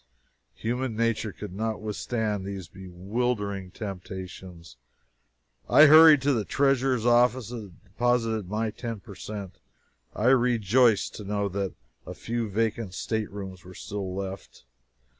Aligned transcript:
Human 0.55 0.95
nature 0.95 1.31
could 1.31 1.53
not 1.53 1.79
withstand 1.79 2.43
these 2.43 2.67
bewildering 2.67 3.69
temptations. 3.69 4.75
I 5.69 5.85
hurried 5.85 6.23
to 6.23 6.33
the 6.33 6.43
treasurer's 6.43 7.05
office 7.05 7.51
and 7.51 7.83
deposited 7.83 8.49
my 8.49 8.71
ten 8.71 8.99
percent. 8.99 9.59
I 10.15 10.29
rejoiced 10.29 11.13
to 11.17 11.23
know 11.23 11.47
that 11.49 11.75
a 12.07 12.15
few 12.15 12.49
vacant 12.49 12.95
staterooms 12.95 13.63
were 13.63 13.75
still 13.75 14.15
left. 14.15 14.65